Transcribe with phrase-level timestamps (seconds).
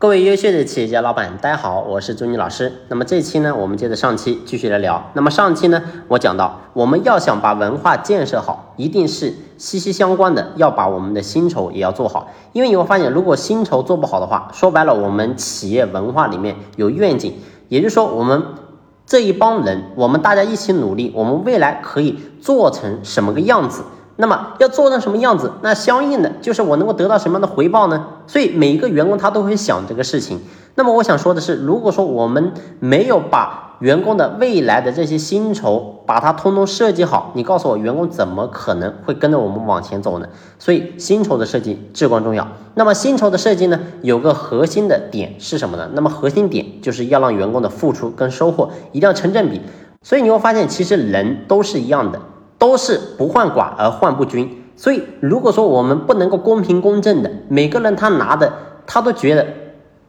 [0.00, 2.72] 各位优秀的企业家老板，大家好，我是朱妮老师。
[2.88, 5.10] 那么这期呢，我们接着上期继续来聊。
[5.12, 12.30] 那么上期呢，我讲到我们要想把文化建设好，一定是息息相关的，要把我们的薪酬也要做好。
[12.54, 17.34] 因为你会发现，如果薪酬做不好的话，说白了，我们企业文化里面有愿景，
[17.68, 18.42] 也就是说，我们
[19.04, 23.82] 这一帮人，我们大家一起努力，我们未来可以做成什么个样子。
[24.20, 25.50] 那么要做成什么样子？
[25.62, 28.06] 那相应的就是我能够得到什么样的回报呢？
[28.26, 30.38] 所以每一个员工他都会想这个事情。
[30.74, 40.28] 那么我想说的是，如果说我们没有把员工的未来的这些薪酬把它通通设计好，你告诉我员工怎么可能会跟着我们往前走呢？
[40.58, 42.46] 所以薪酬的设计至关重要。
[42.74, 45.88] 那么薪酬的设计呢，有个核心的点是什么呢？
[45.94, 49.60] 那么核心点就是要让员工的付出跟收获一定要成正比。
[50.02, 52.20] 所以你会发现，其实人都是一样的。
[52.60, 58.52] 都是不患寡而患不均，所以如果说我们不能够公平公正的，每个人他拿的
[58.86, 59.46] 他都觉得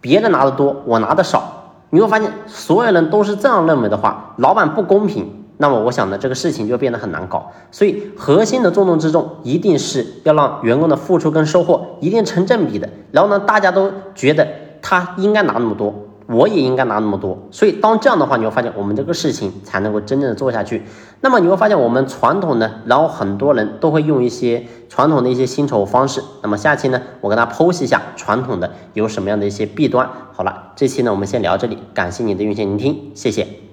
[0.02, 7.52] 别人拿的多，我拿的少，你会发现所有人都是这样认为的话，老板不公平，那么我想呢这个事情就变得很难搞。
[7.72, 14.46] 所以核心的重中之重一定是要让员工的付出跟收获一定成正比的，然后呢大家都觉得
[14.82, 15.94] 他应该拿那么多。
[16.32, 20.84] 我也应该拿那么多，所以当这样的话，你会发现我们这个事情才能够真正的做下去。
[21.20, 26.24] 那么你会发现我们传统的，然后很多人都会用一些传统的一些薪酬方式。
[26.42, 30.10] 那么下期呢，我跟大家剖析一下传统的有什么样的一些弊端。
[30.34, 33.71] 好了，这期呢我们先聊这里，感谢你的用心聆听，谢谢。